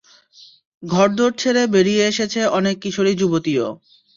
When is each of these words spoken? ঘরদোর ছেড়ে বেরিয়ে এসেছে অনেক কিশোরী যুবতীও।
ঘরদোর 0.83 1.31
ছেড়ে 1.37 1.63
বেরিয়ে 1.73 2.03
এসেছে 2.11 2.41
অনেক 2.57 2.75
কিশোরী 2.83 3.13
যুবতীও। 3.19 3.67